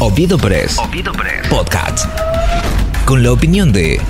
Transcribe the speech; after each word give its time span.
Oviedo 0.00 0.38
Press. 0.38 0.78
Oviedo 0.78 1.10
Press. 1.10 1.48
Podcast. 1.48 2.06
Con 3.04 3.20
la 3.24 3.32
opinión 3.32 3.72
de 3.72 4.00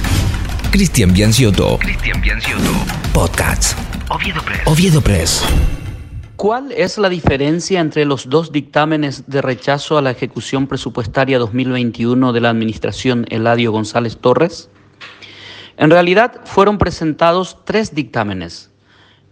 Cristian 0.71 1.15
Bianciotto. 1.15 1.79
Cristian 1.79 2.21
Bianciotto. 2.21 2.71
Podcast. 3.15 3.79
Oviedo 4.11 4.43
Press. 4.43 4.61
Oviedo 4.67 5.01
Press. 5.01 5.43
¿Cuál 6.37 6.73
es 6.73 6.99
la 6.99 7.09
diferencia 7.09 7.81
entre 7.81 8.05
los 8.05 8.29
dos 8.29 8.53
dictámenes 8.53 9.31
de 9.31 9.41
rechazo 9.41 9.97
a 9.97 10.03
la 10.03 10.11
ejecución 10.11 10.67
presupuestaria 10.67 11.39
2021 11.39 12.35
de 12.35 12.41
la 12.43 12.51
Administración 12.51 13.25
Eladio 13.31 13.73
González 13.73 14.19
Torres? 14.19 14.69
En 15.79 15.89
realidad 15.89 16.43
fueron 16.45 16.77
presentados 16.77 17.65
tres 17.65 17.95
dictámenes. 17.95 18.71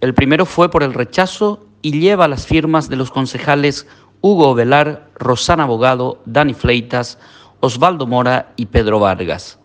El 0.01 0.15
primero 0.15 0.47
fue 0.47 0.71
por 0.71 0.83
el 0.83 0.95
rechazo 0.95 1.67
y 1.83 2.01
lleva 2.01 2.29
las 2.29 2.47
firmas 2.47 2.89
de 2.89 2.97
los 2.97 3.11
concejales 3.11 3.87
Hugo 4.27 4.57
Velar, 4.57 5.09
Rosana 5.15 5.63
Abogado, 5.63 6.21
Dani 6.27 6.53
Fleitas, 6.53 7.21
Osvaldo 7.61 8.09
Mora 8.09 8.55
y 8.57 8.67
Pedro 8.67 8.99
Vargas. 8.99 9.61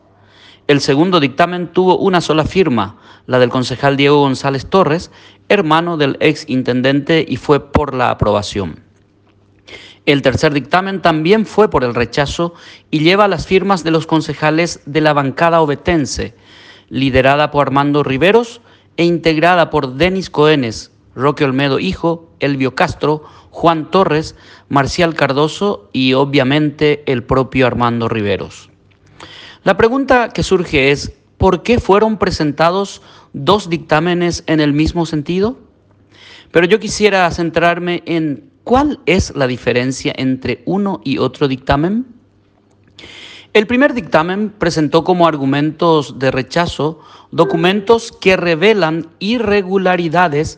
El 0.68 0.82
segundo 0.82 1.20
dictamen 1.20 1.70
tuvo 1.74 1.98
una 1.98 2.22
sola 2.22 2.46
firma, 2.46 3.00
la 3.26 3.40
del 3.40 3.50
concejal 3.50 3.98
Diego 3.98 4.20
González 4.20 4.68
Torres, 4.68 5.10
hermano 5.50 5.98
del 5.98 6.16
ex 6.20 6.48
intendente, 6.48 7.26
y 7.28 7.38
fue 7.38 7.72
por 7.72 7.96
la 7.96 8.12
aprobación. 8.12 8.84
El 10.06 10.22
tercer 10.22 10.54
dictamen 10.54 11.02
también 11.02 11.48
fue 11.48 11.72
por 11.72 11.84
el 11.84 11.96
rechazo 11.96 12.54
y 12.92 13.00
lleva 13.00 13.28
las 13.28 13.48
firmas 13.48 13.84
de 13.84 13.90
los 13.90 14.06
concejales 14.06 14.82
de 14.86 15.02
la 15.02 15.14
bancada 15.14 15.62
obetense, 15.62 16.36
liderada 16.88 17.50
por 17.50 17.66
Armando 17.66 18.04
Riveros 18.04 18.62
e 18.96 19.06
integrada 19.06 19.72
por 19.72 19.96
Denis 19.96 20.30
Cohenes, 20.30 20.92
Roque 21.16 21.44
Olmedo 21.44 21.80
Hijo, 21.80 22.30
Elvio 22.40 22.76
Castro, 22.76 23.24
Juan 23.50 23.92
Torres, 23.92 24.36
Marcial 24.70 25.14
Cardoso 25.14 25.90
y 25.92 26.14
obviamente 26.14 27.04
el 27.06 27.24
propio 27.24 27.68
Armando 27.68 28.08
Riveros. 28.08 28.70
La 29.64 29.78
pregunta 29.78 30.30
que 30.30 30.44
surge 30.44 30.92
es, 30.92 31.14
¿por 31.38 31.64
qué 31.64 31.80
fueron 31.80 32.18
presentados 32.18 33.02
dos 33.34 33.70
dictámenes 33.70 34.44
en 34.48 34.60
el 34.60 34.74
mismo 34.74 35.06
sentido? 35.06 35.60
Pero 36.52 36.66
yo 36.66 36.80
quisiera 36.80 37.30
centrarme 37.32 38.04
en 38.06 38.50
cuál 38.64 39.00
es 39.06 39.36
la 39.36 39.48
diferencia 39.48 40.14
entre 40.18 40.64
uno 40.66 41.02
y 41.04 41.18
otro 41.18 41.48
dictamen. 41.48 42.06
El 43.54 43.68
primer 43.68 43.94
dictamen 43.94 44.50
presentó 44.50 45.04
como 45.04 45.28
argumentos 45.28 46.18
de 46.20 46.32
rechazo 46.32 47.00
documentos 47.32 48.12
que 48.14 48.38
revelan 48.38 49.10
irregularidades 49.20 50.58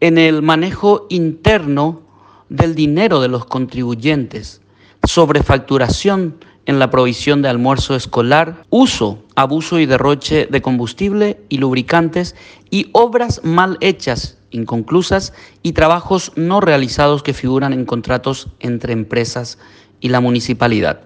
en 0.00 0.18
el 0.18 0.42
manejo 0.42 1.06
interno 1.08 2.02
del 2.48 2.74
dinero 2.74 3.20
de 3.20 3.28
los 3.28 3.46
contribuyentes, 3.46 4.60
sobrefacturación 5.04 6.36
en 6.66 6.78
la 6.78 6.90
provisión 6.90 7.42
de 7.42 7.48
almuerzo 7.48 7.94
escolar, 7.94 8.64
uso, 8.70 9.22
abuso 9.36 9.78
y 9.78 9.86
derroche 9.86 10.46
de 10.46 10.62
combustible 10.62 11.40
y 11.48 11.58
lubricantes 11.58 12.34
y 12.70 12.90
obras 12.92 13.40
mal 13.44 13.78
hechas, 13.80 14.38
inconclusas 14.50 15.32
y 15.62 15.72
trabajos 15.72 16.32
no 16.34 16.60
realizados 16.60 17.22
que 17.22 17.34
figuran 17.34 17.72
en 17.72 17.84
contratos 17.84 18.48
entre 18.60 18.92
empresas 18.92 19.58
y 20.00 20.08
la 20.08 20.20
municipalidad. 20.20 21.02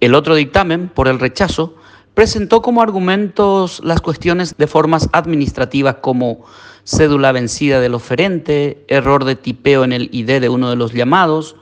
El 0.00 0.14
otro 0.14 0.34
dictamen, 0.34 0.88
por 0.88 1.08
el 1.08 1.18
rechazo, 1.18 1.74
presentó 2.14 2.62
como 2.62 2.80
argumentos 2.80 3.80
las 3.84 4.00
cuestiones 4.00 4.56
de 4.56 4.66
formas 4.66 5.08
administrativas 5.12 5.96
como 6.00 6.44
cédula 6.84 7.32
vencida 7.32 7.80
del 7.80 7.94
oferente, 7.94 8.84
error 8.88 9.24
de 9.24 9.36
tipeo 9.36 9.84
en 9.84 9.92
el 9.92 10.08
ID 10.12 10.40
de 10.40 10.48
uno 10.48 10.70
de 10.70 10.76
los 10.76 10.92
llamados, 10.92 11.56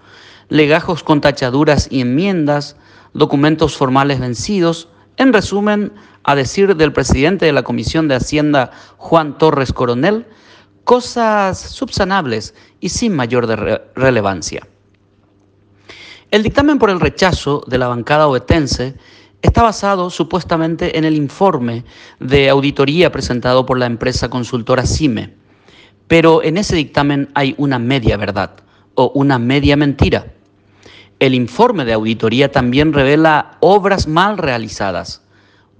legajos 0.48 1.03
con 1.03 1.20
tachaduras 1.20 1.89
y 1.91 2.03
enmiendas, 2.03 2.77
documentos 3.14 3.77
formales 3.77 4.20
vencidos, 4.20 4.89
en 5.17 5.33
resumen, 5.33 5.92
a 6.25 6.34
decir 6.34 6.77
del 6.77 6.92
presidente 6.92 7.47
de 7.47 7.53
la 7.53 7.62
Comisión 7.62 8.09
de 8.09 8.16
Hacienda, 8.16 8.70
Juan 8.97 9.38
Torres 9.38 9.72
Coronel, 9.72 10.27
cosas 10.84 11.59
subsanables 11.59 12.54
y 12.81 12.91
sin 12.91 13.15
mayor 13.15 13.47
relevancia. 13.94 14.66
El 16.31 16.43
dictamen 16.43 16.78
por 16.78 16.91
el 16.91 17.00
rechazo 17.00 17.62
de 17.66 17.78
la 17.78 17.88
bancada 17.88 18.27
obetense 18.27 18.94
está 19.42 19.62
basado 19.62 20.08
supuestamente 20.08 20.97
en 20.97 21.04
el 21.04 21.16
informe 21.16 21.84
de 22.20 22.48
auditoría 22.48 23.10
presentado 23.10 23.66
por 23.66 23.78
la 23.78 23.86
empresa 23.86 24.30
consultora 24.30 24.86
CIME, 24.86 25.34
pero 26.06 26.42
en 26.42 26.56
ese 26.56 26.76
dictamen 26.76 27.28
hay 27.34 27.54
una 27.58 27.78
media 27.78 28.16
verdad 28.16 28.56
o 28.94 29.10
una 29.14 29.38
media 29.38 29.76
mentira. 29.76 30.32
El 31.19 31.34
informe 31.34 31.84
de 31.84 31.92
auditoría 31.92 32.50
también 32.50 32.92
revela 32.92 33.58
obras 33.60 34.06
mal 34.06 34.38
realizadas, 34.38 35.22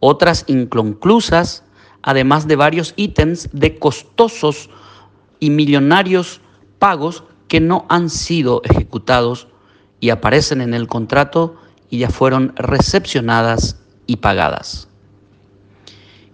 otras 0.01 0.45
inconclusas, 0.49 1.65
además 2.03 2.49
de 2.49 2.57
varios 2.57 2.95
ítems 2.97 3.49
de 3.53 3.79
costosos 3.79 4.71
y 5.39 5.51
millonarios 5.51 6.41
pagos 6.79 7.25
que 7.47 7.61
no 7.61 7.87
han 7.89 8.11
sido 8.11 8.63
ejecutados 8.65 9.49
y 10.01 10.11
aparecen 10.11 10.61
en 10.61 10.75
el 10.75 10.89
contrato 10.89 11.57
y 11.93 11.99
ya 11.99 12.09
fueron 12.09 12.55
recepcionadas 12.57 13.77
y 14.07 14.17
pagadas. 14.17 14.89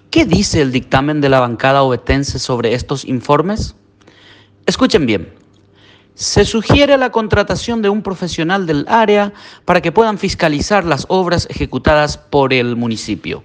¿Qué 0.08 0.24
dice 0.24 0.62
el 0.62 0.70
dictamen 0.70 1.20
de 1.20 1.28
la 1.28 1.40
bancada 1.40 1.82
obetense 1.82 2.38
sobre 2.38 2.74
estos 2.74 3.04
informes? 3.04 3.74
Escuchen 4.66 5.04
bien. 5.04 5.34
Se 6.14 6.44
sugiere 6.44 6.96
la 6.96 7.10
contratación 7.10 7.82
de 7.82 7.88
un 7.88 8.02
profesional 8.02 8.68
del 8.68 8.86
área 8.88 9.32
para 9.64 9.82
que 9.82 9.90
puedan 9.90 10.16
fiscalizar 10.18 10.84
las 10.84 11.06
obras 11.08 11.48
ejecutadas 11.50 12.18
por 12.18 12.52
el 12.52 12.76
municipio. 12.76 13.42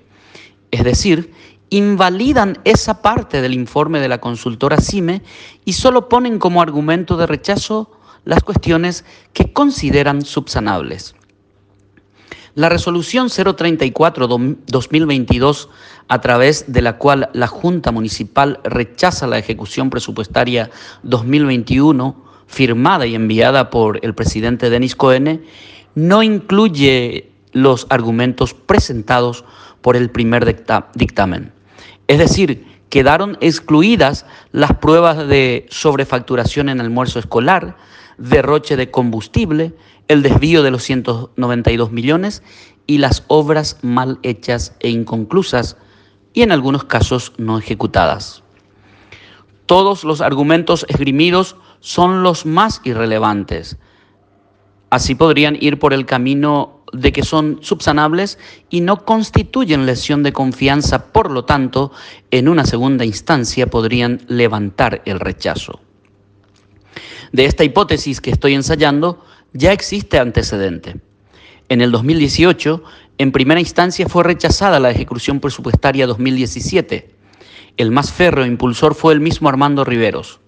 Es 0.70 0.84
decir, 0.84 1.34
invalidan 1.72 2.60
esa 2.64 3.02
parte 3.02 3.42
del 3.42 3.56
informe 3.56 4.00
de 4.00 4.10
la 4.10 4.22
consultora 4.22 4.78
CIME 4.78 5.24
y 5.66 5.74
solo 5.74 6.10
ponen 6.10 6.38
como 6.38 6.62
argumento 6.62 7.18
de 7.18 7.26
rechazo 7.26 7.90
las 8.24 8.44
cuestiones 8.44 9.04
que 9.34 9.52
consideran 9.52 10.22
subsanables. 10.22 11.16
La 12.56 12.70
resolución 12.70 13.30
034-2022, 13.30 15.70
a 16.08 16.22
través 16.22 16.72
de 16.72 16.84
la 16.84 17.00
cual 17.00 17.32
la 17.34 17.48
Junta 17.48 17.92
Municipal 17.92 18.60
rechaza 18.64 19.26
la 19.26 19.40
ejecución 19.40 19.90
presupuestaria 19.90 20.70
2021, 21.02 22.16
firmada 22.46 23.08
y 23.08 23.16
enviada 23.16 23.72
por 23.72 24.06
el 24.06 24.14
presidente 24.14 24.70
Denis 24.70 24.96
Cohen, 24.96 25.44
no 25.96 26.22
incluye 26.22 27.32
los 27.54 27.88
argumentos 27.90 28.54
presentados 28.54 29.46
por 29.82 29.96
el 29.96 30.12
primer 30.12 30.46
dictamen. 30.94 31.52
Es 32.08 32.20
decir, 32.20 32.68
quedaron 32.90 33.36
excluidas 33.42 34.28
las 34.52 34.74
pruebas 34.74 35.28
de 35.28 35.66
sobrefacturación 35.72 36.70
en 36.70 36.82
almuerzo 36.82 37.18
escolar, 37.18 37.78
derroche 38.20 38.76
de 38.76 38.92
combustible, 38.92 39.74
el 40.08 40.22
desvío 40.22 40.64
de 40.64 40.72
los 40.72 40.84
192 40.84 41.92
millones 41.92 42.44
y 42.88 42.98
las 42.98 43.24
obras 43.28 43.78
mal 43.82 44.20
hechas 44.24 44.76
e 44.80 44.90
inconclusas 44.90 45.78
y 46.34 46.42
en 46.42 46.52
algunos 46.52 46.84
casos 46.84 47.34
no 47.38 47.58
ejecutadas. 47.58 48.44
Todos 49.66 50.04
los 50.04 50.22
argumentos 50.22 50.86
esgrimidos 50.90 51.56
son 51.80 52.24
los 52.24 52.46
más 52.46 52.82
irrelevantes. 52.84 53.78
Así 54.90 55.16
podrían 55.16 55.58
ir 55.60 55.80
por 55.80 55.94
el 55.94 56.06
camino 56.06 56.84
de 56.92 57.12
que 57.12 57.24
son 57.24 57.60
subsanables 57.62 58.38
y 58.70 58.82
no 58.82 59.04
constituyen 59.04 59.86
lesión 59.86 60.22
de 60.22 60.32
confianza, 60.32 61.12
por 61.12 61.32
lo 61.32 61.46
tanto, 61.46 61.92
en 62.30 62.48
una 62.48 62.66
segunda 62.66 63.04
instancia 63.04 63.68
podrían 63.68 64.22
levantar 64.28 65.02
el 65.06 65.20
rechazo. 65.20 65.80
De 67.32 67.46
esta 67.46 67.64
hipótesis 67.64 68.22
que 68.22 68.30
estoy 68.30 68.54
ensayando, 68.54 69.26
ya 69.54 69.72
existe 69.72 70.20
antecedente. 70.20 71.00
En 71.70 71.82
el 71.82 71.92
2018, 71.92 72.84
en 73.20 73.32
primera 73.32 73.60
instancia 73.60 74.10
fue 74.10 74.24
rechazada 74.24 74.80
la 74.80 74.92
ejecución 74.92 75.40
presupuestaria 75.40 76.08
2017. 76.08 77.16
El 77.78 77.92
más 77.92 78.12
férreo 78.12 78.46
impulsor 78.46 78.96
fue 78.96 79.14
el 79.14 79.20
mismo 79.20 79.50
Armando 79.50 79.84
Riveros. 79.84 80.40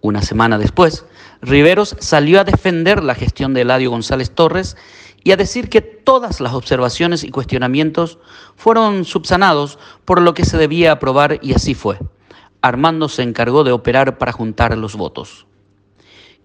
Una 0.00 0.22
semana 0.22 0.58
después, 0.58 1.04
Riveros 1.40 1.96
salió 1.98 2.40
a 2.40 2.44
defender 2.44 3.02
la 3.02 3.14
gestión 3.14 3.54
de 3.54 3.62
Eladio 3.62 3.90
González 3.90 4.30
Torres 4.30 4.76
y 5.24 5.32
a 5.32 5.36
decir 5.36 5.68
que 5.68 5.80
todas 5.80 6.40
las 6.40 6.54
observaciones 6.54 7.24
y 7.24 7.30
cuestionamientos 7.30 8.18
fueron 8.56 9.04
subsanados 9.04 9.78
por 10.04 10.20
lo 10.20 10.34
que 10.34 10.44
se 10.44 10.58
debía 10.58 10.92
aprobar 10.92 11.38
y 11.42 11.54
así 11.54 11.74
fue. 11.74 11.98
Armando 12.60 13.08
se 13.08 13.22
encargó 13.22 13.64
de 13.64 13.72
operar 13.72 14.18
para 14.18 14.32
juntar 14.32 14.76
los 14.76 14.96
votos. 14.96 15.46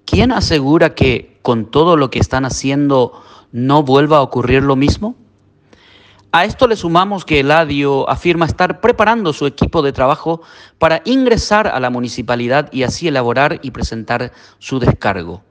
¿quién 0.08 0.31
asegura 0.31 0.96
que 0.96 1.37
con 1.48 1.72
todo 1.72 1.96
lo 1.96 2.10
que 2.10 2.20
están 2.20 2.44
haciendo 2.44 3.24
no 3.54 3.82
vuelva 3.82 4.18
a 4.18 4.22
ocurrir 4.22 4.64
lo 4.64 4.76
mismo? 4.76 5.16
A 6.34 6.44
esto 6.44 6.68
le 6.68 6.76
sumamos 6.76 7.24
que 7.24 7.40
Eladio 7.40 8.10
afirma 8.10 8.46
estar 8.46 8.82
preparando 8.82 9.32
su 9.32 9.46
equipo 9.46 9.82
de 9.82 9.94
trabajo 9.94 10.42
para 10.78 11.02
ingresar 11.06 11.70
a 11.70 11.80
la 11.80 11.90
municipalidad 11.90 12.68
y 12.74 12.84
así 12.84 13.08
elaborar 13.08 13.62
y 13.64 13.72
presentar 13.72 14.34
su 14.60 14.80
descargo. 14.80 15.42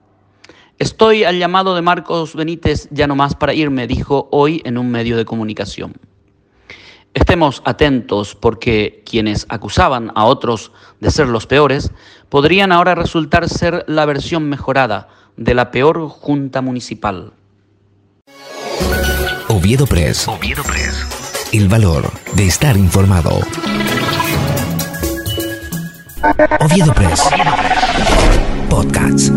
Estoy 0.79 1.25
al 1.25 1.39
llamado 1.39 1.75
de 1.75 1.81
Marcos 1.81 2.35
Benítez 2.35 2.89
ya 2.91 3.07
no 3.07 3.17
más 3.17 3.35
para 3.35 3.55
irme, 3.55 3.87
dijo 3.87 4.29
hoy 4.33 4.61
en 4.67 4.77
un 4.77 4.91
medio 4.91 5.17
de 5.17 5.25
comunicación. 5.25 5.95
Estemos 7.15 7.63
atentos 7.65 8.35
porque 8.35 9.03
quienes 9.07 9.47
acusaban 9.49 10.13
a 10.15 10.27
otros 10.27 10.73
de 11.01 11.11
ser 11.11 11.29
los 11.29 11.47
peores 11.47 11.91
podrían 12.29 12.71
ahora 12.71 12.95
resultar 12.95 13.49
ser 13.49 13.83
la 13.89 14.05
versión 14.05 14.51
mejorada 14.51 15.09
de 15.37 15.55
la 15.55 15.71
peor 15.71 16.09
junta 16.09 16.61
municipal. 16.61 17.33
Oviedo 19.49 19.87
Press. 19.87 20.29
Oviedo 20.29 20.63
Press. 20.63 21.49
El 21.53 21.69
valor 21.69 22.11
de 22.35 22.47
estar 22.47 22.77
informado. 22.77 23.41
Oviedo 26.61 26.93
Press. 26.95 27.23
Podcasts. 28.69 29.33